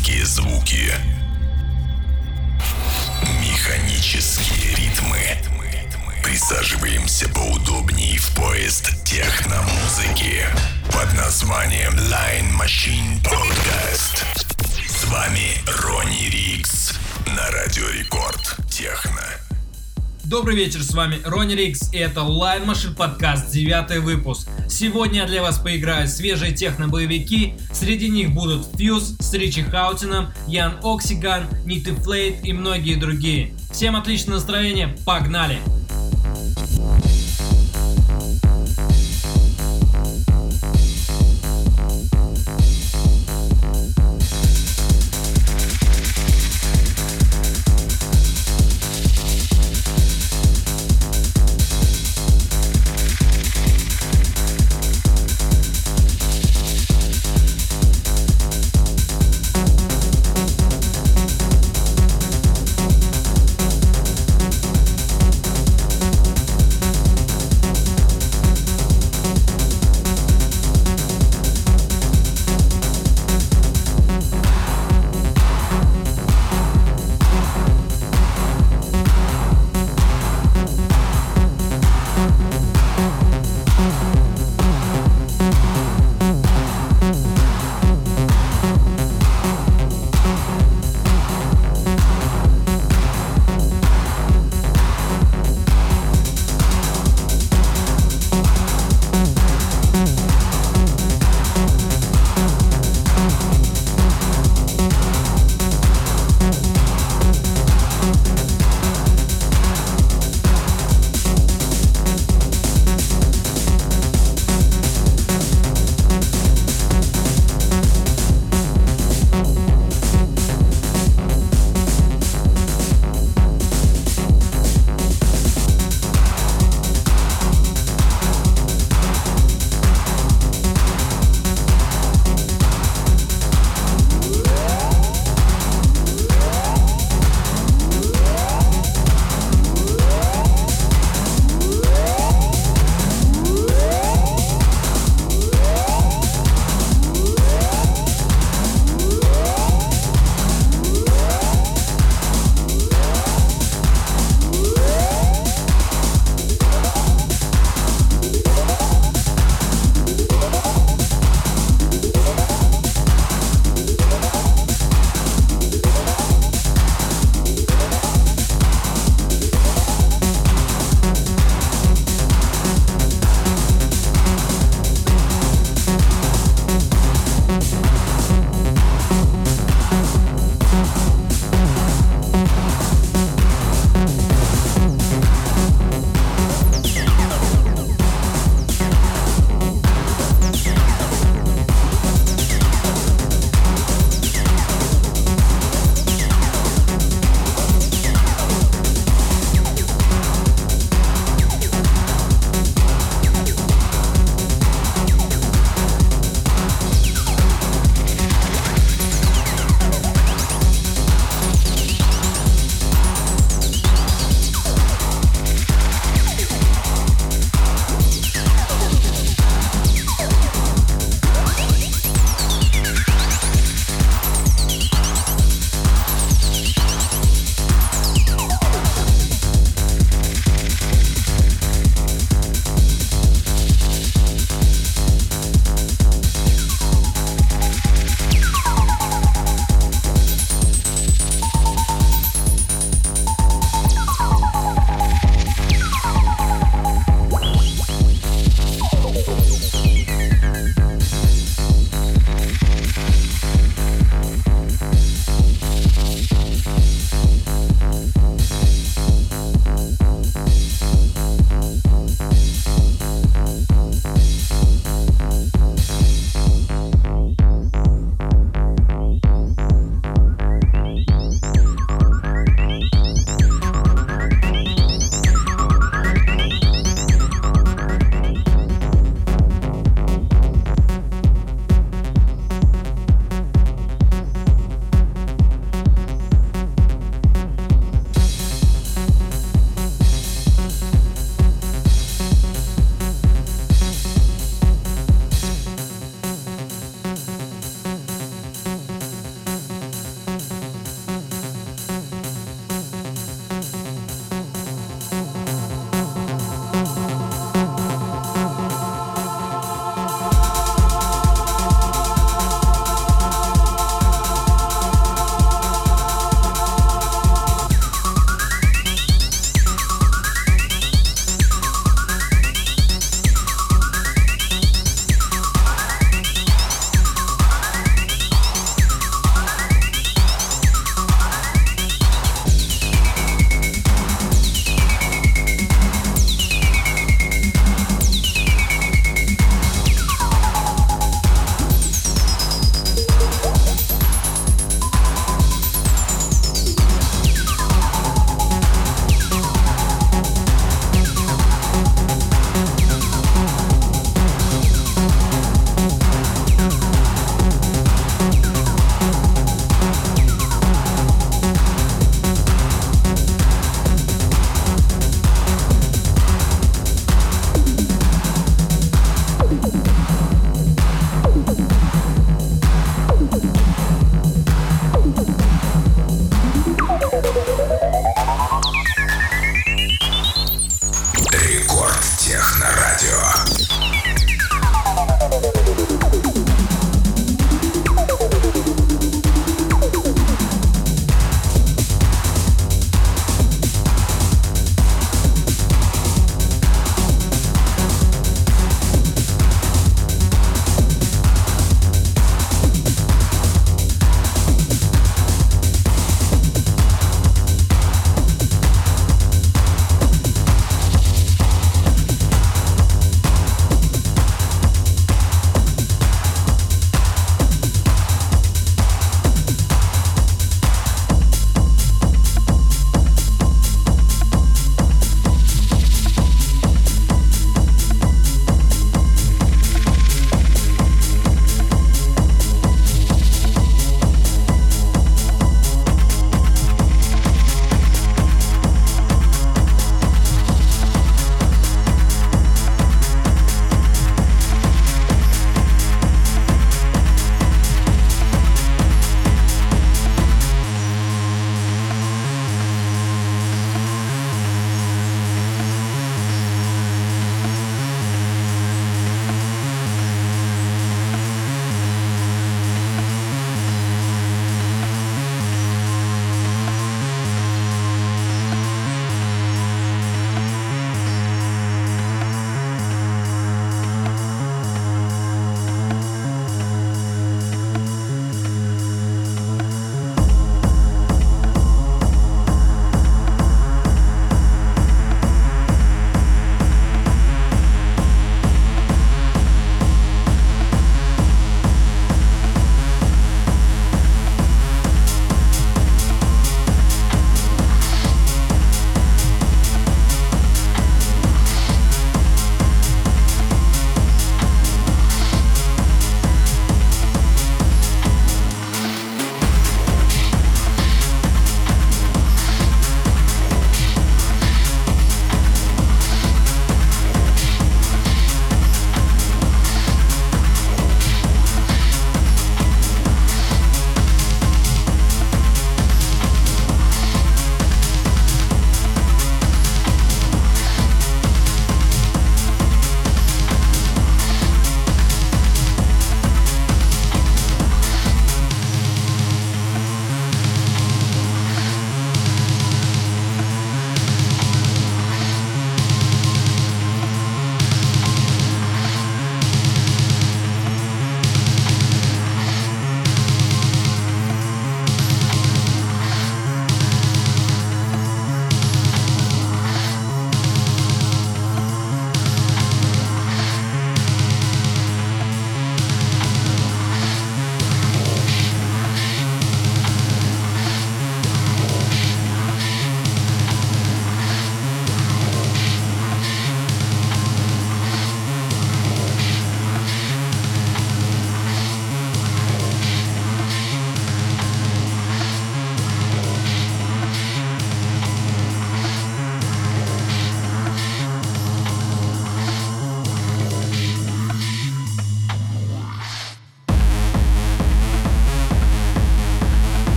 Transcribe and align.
Механические 0.00 0.24
звуки. 0.24 0.94
Механические 3.42 4.74
ритмы. 4.76 5.18
Присаживаемся 6.24 7.28
поудобнее 7.28 8.18
в 8.18 8.34
поезд 8.34 8.90
техномузыки 9.04 10.46
под 10.86 11.12
названием 11.14 11.92
Line 11.92 12.58
Machine 12.58 13.22
Podcast. 13.22 14.24
С 14.88 15.04
вами 15.04 15.60
Ронни 15.82 16.30
Рикс 16.30 16.94
на 17.26 17.50
Радио 17.50 17.88
Рекорд 17.90 18.56
Техно. 18.70 19.49
Добрый 20.30 20.54
вечер, 20.54 20.84
с 20.84 20.94
вами 20.94 21.18
Ронни 21.24 21.54
Рикс, 21.54 21.92
и 21.92 21.98
это 21.98 22.20
Line 22.20 22.64
Machine 22.64 22.94
подкаст, 22.94 23.50
девятый 23.50 23.98
выпуск. 23.98 24.48
Сегодня 24.68 25.22
я 25.22 25.26
для 25.26 25.42
вас 25.42 25.58
поиграю 25.58 26.06
свежие 26.06 26.54
техно-боевики, 26.54 27.54
среди 27.72 28.08
них 28.08 28.32
будут 28.32 28.64
Фьюз 28.76 29.16
с 29.18 29.34
Ричи 29.34 29.62
Хаутином, 29.62 30.28
Ян 30.46 30.78
Оксиган, 30.84 31.48
Ниты 31.64 31.96
Флейт 31.96 32.44
и 32.44 32.52
многие 32.52 32.94
другие. 32.94 33.54
Всем 33.72 33.96
отличного 33.96 34.36
настроения, 34.36 34.96
погнали! 35.04 35.58
техно. 35.58 35.89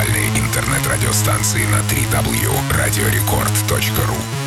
Танцевальные 0.00 0.38
интернет-радиостанции 0.38 1.66
на 1.66 1.80
3W. 1.80 4.39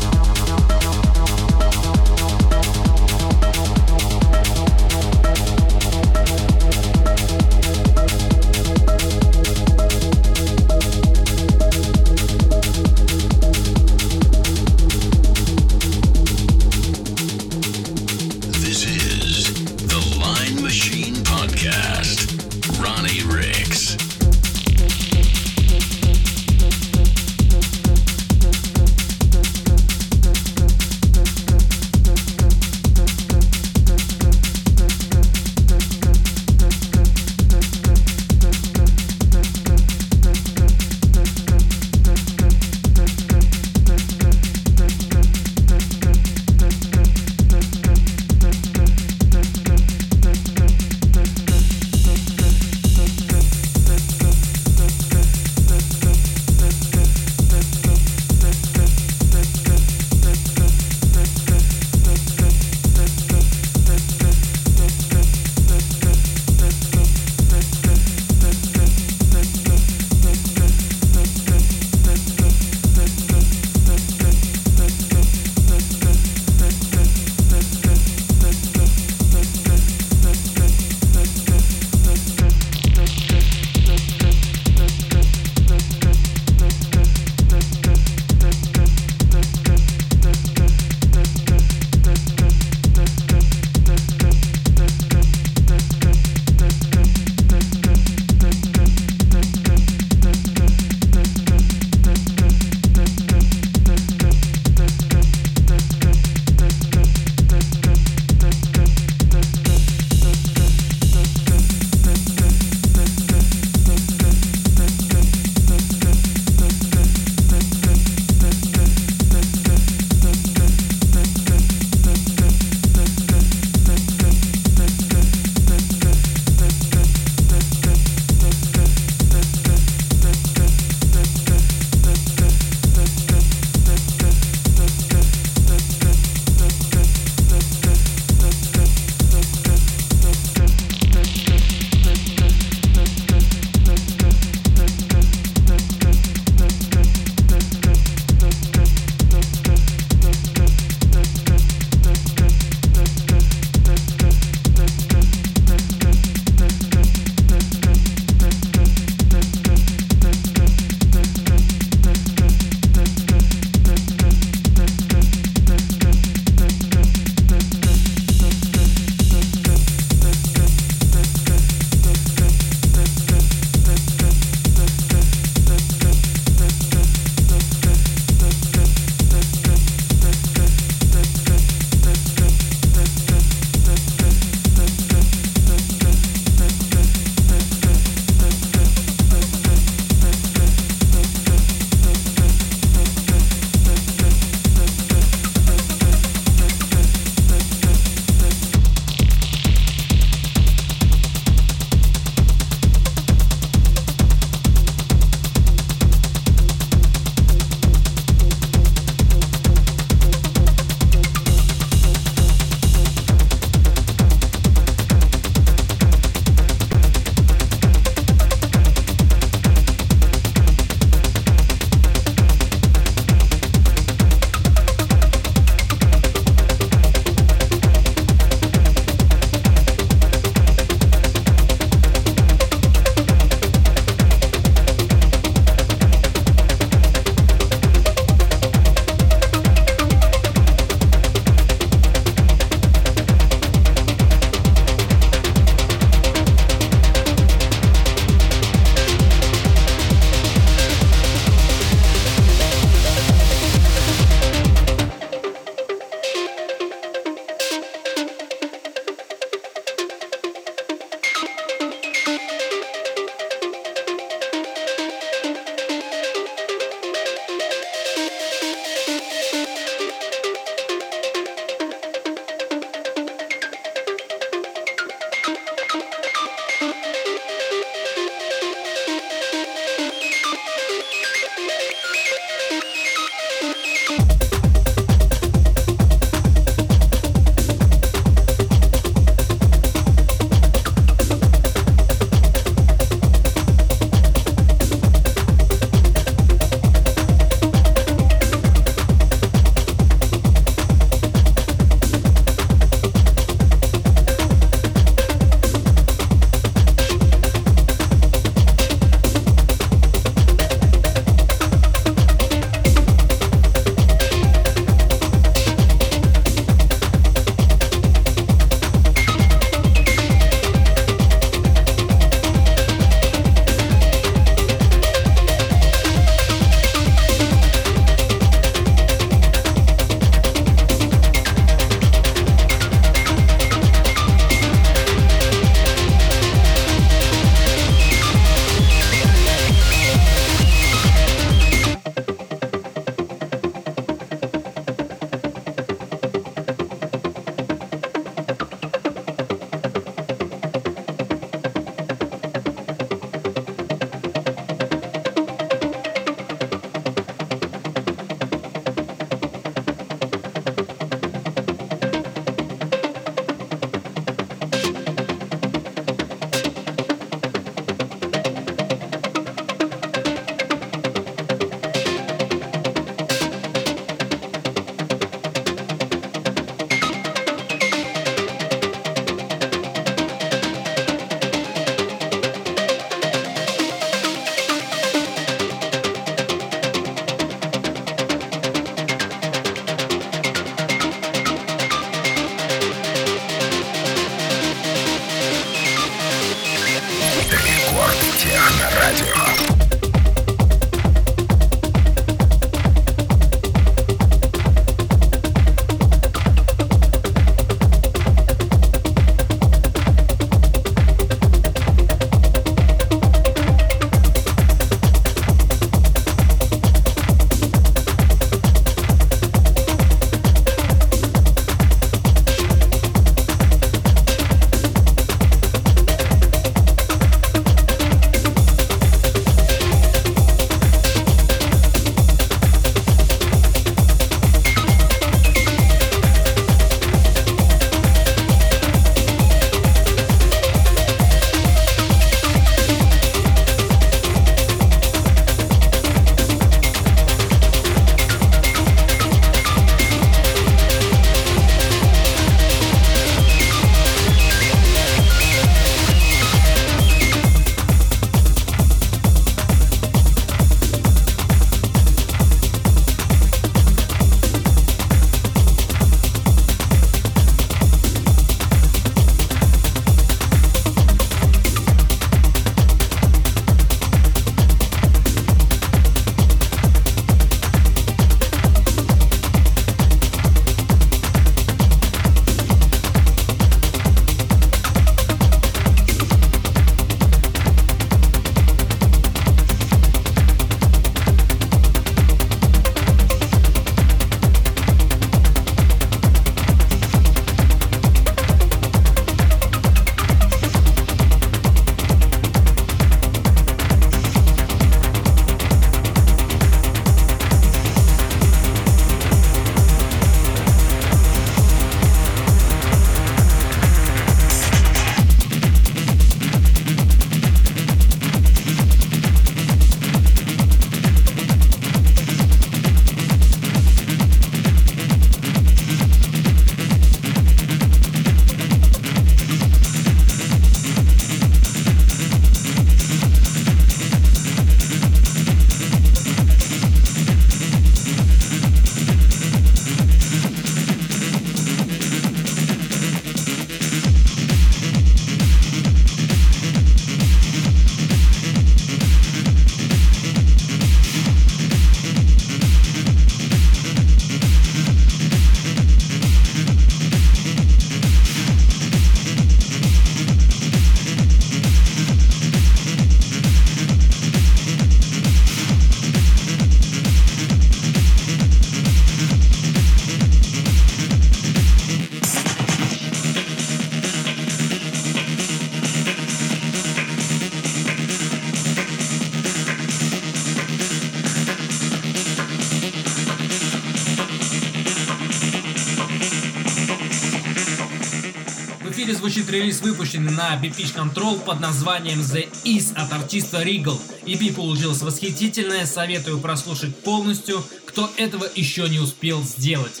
Звучит 589.21 589.51
релиз, 589.51 589.81
выпущенный 589.81 590.31
на 590.31 590.55
Beat 590.55 590.75
Pitch 590.75 590.95
Control 590.95 591.39
под 591.41 591.59
названием 591.59 592.21
The 592.21 592.49
Is 592.63 592.91
от 592.95 593.13
артиста 593.13 593.61
Regal. 593.61 593.99
EP 594.25 594.51
получилась 594.51 595.03
восхитительная, 595.03 595.85
советую 595.85 596.39
прослушать 596.39 596.95
полностью, 597.03 597.63
кто 597.85 598.09
этого 598.17 598.47
еще 598.55 598.89
не 598.89 598.97
успел 598.97 599.43
сделать. 599.43 600.00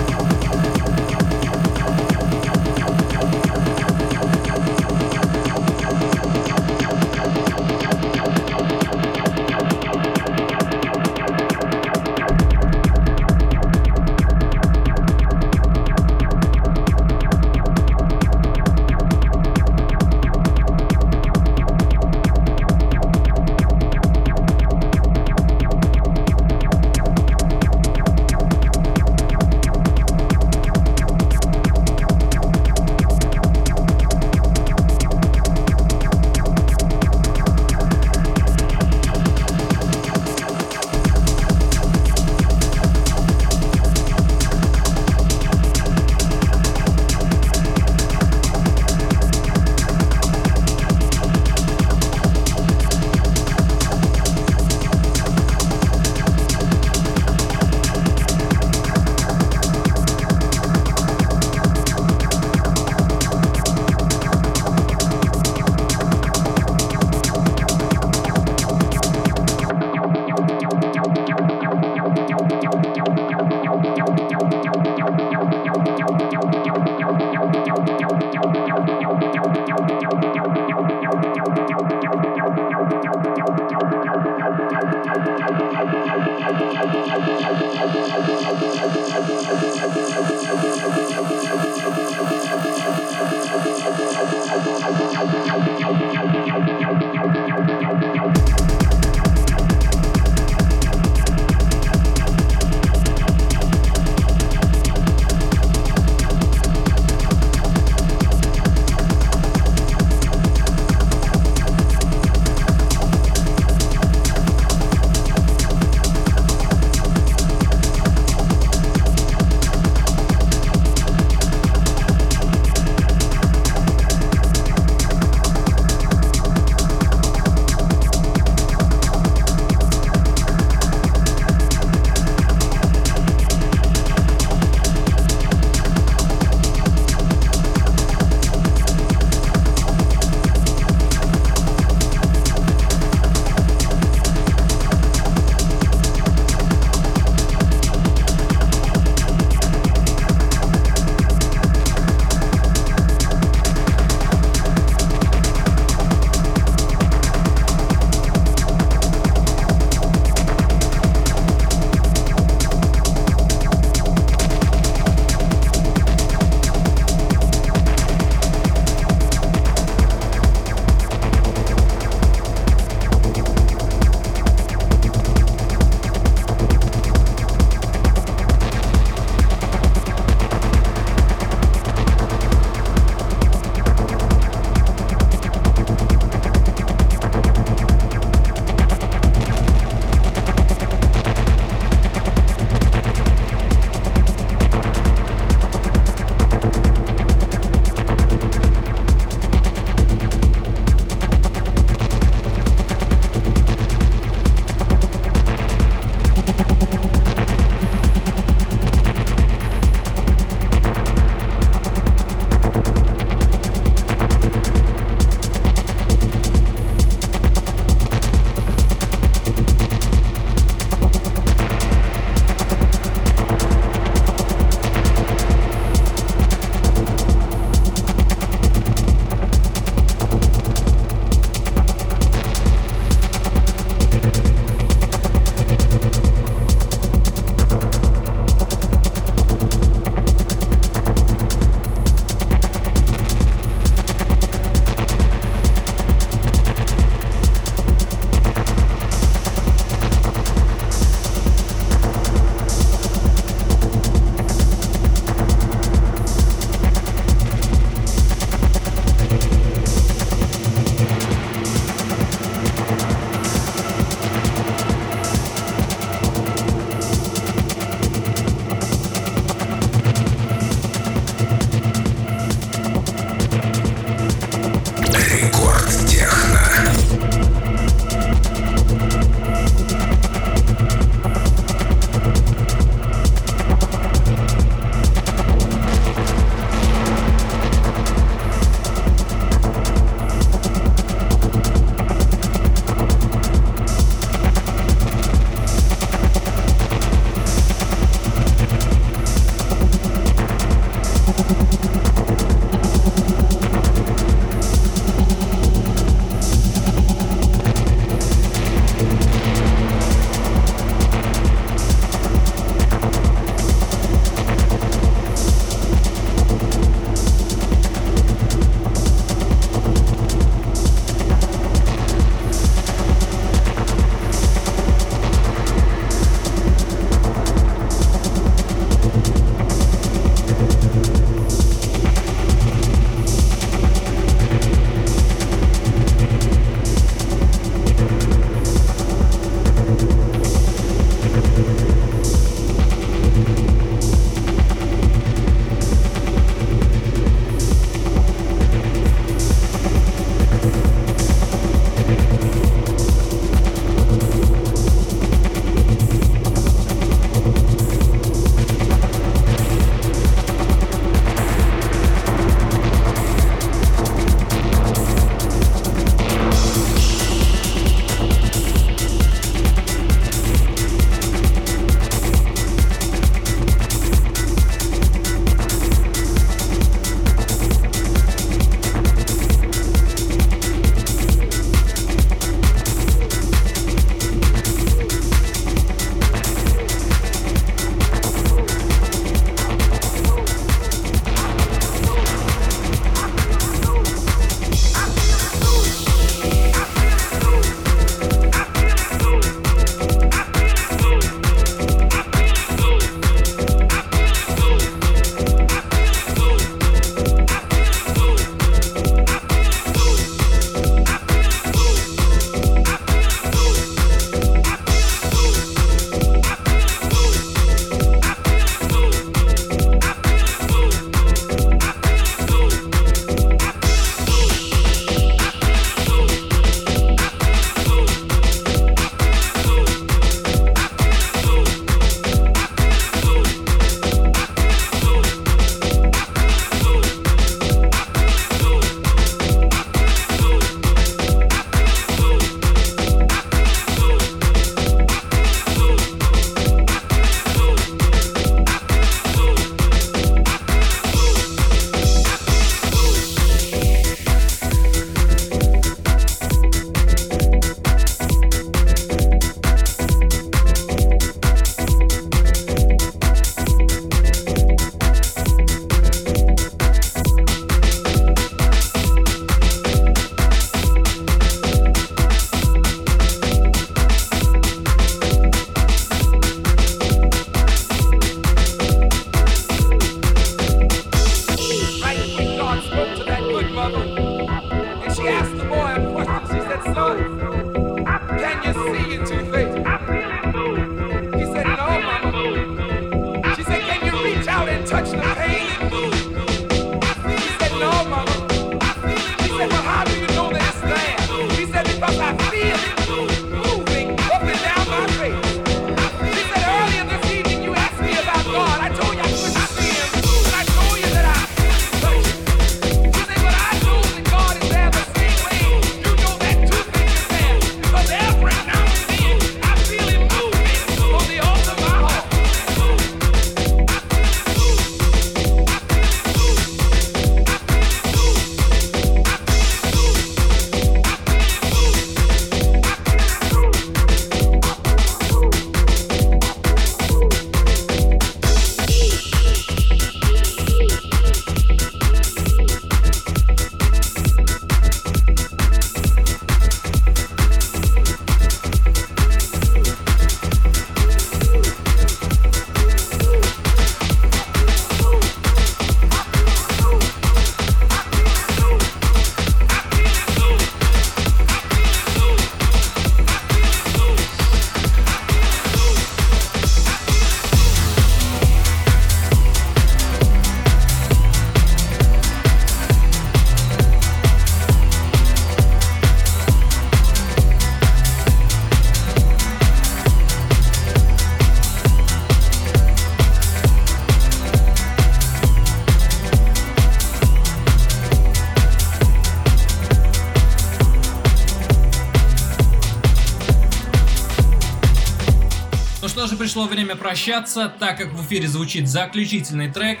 Пришло 596.42 596.64
время 596.64 596.96
прощаться, 596.96 597.72
так 597.78 597.98
как 597.98 598.12
в 598.12 598.26
эфире 598.26 598.48
звучит 598.48 598.88
заключительный 598.88 599.70
трек, 599.70 600.00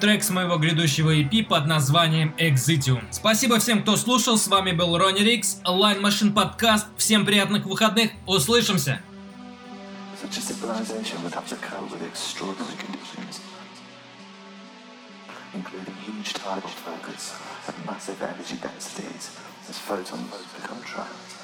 трек 0.00 0.24
с 0.24 0.30
моего 0.30 0.56
грядущего 0.56 1.14
EP 1.14 1.44
под 1.44 1.68
названием 1.68 2.34
Exitium. 2.38 3.04
Спасибо 3.12 3.60
всем, 3.60 3.82
кто 3.82 3.96
слушал, 3.96 4.36
с 4.36 4.48
вами 4.48 4.72
был 4.72 4.98
Ронни 4.98 5.20
Рикс, 5.20 5.60
Line 5.64 6.00
Machine 6.00 6.34
Podcast, 6.34 6.86
всем 6.96 7.24
приятных 7.24 7.66
выходных, 7.66 8.10
услышимся! 8.26 9.00
Such 10.20 10.38
a. 20.98 21.35